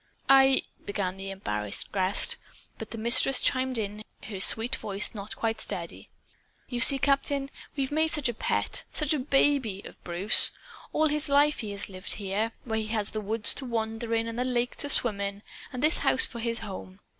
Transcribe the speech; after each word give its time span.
"I" 0.29 0.63
began 0.87 1.15
the 1.17 1.29
embarrassed 1.29 1.91
guest; 1.91 2.37
but 2.79 2.89
the 2.89 2.97
Mistress 2.97 3.39
chimed 3.39 3.77
in, 3.77 4.03
her 4.23 4.39
sweet 4.39 4.75
voice 4.77 5.13
not 5.13 5.35
quite 5.35 5.61
steady. 5.61 6.09
"You 6.67 6.79
see, 6.79 6.97
Captain, 6.97 7.51
we've 7.75 7.91
made 7.91 8.07
such 8.07 8.27
a 8.27 8.33
pet 8.33 8.83
such 8.91 9.13
a 9.13 9.19
baby 9.19 9.83
of 9.85 10.03
Bruce! 10.03 10.53
All 10.91 11.09
his 11.09 11.29
life 11.29 11.59
he 11.59 11.69
has 11.73 11.87
lived 11.87 12.13
here 12.13 12.35
here 12.35 12.51
where 12.63 12.79
he 12.79 12.87
had 12.87 13.05
the 13.09 13.21
woods 13.21 13.53
to 13.53 13.65
wander 13.65 14.15
in 14.15 14.27
and 14.27 14.39
the 14.39 14.43
lake 14.43 14.75
to 14.77 14.89
swim 14.89 15.21
in, 15.21 15.43
and 15.71 15.83
this 15.83 15.99
house 15.99 16.25
for 16.25 16.39
his 16.39 16.61
home. 16.65 16.97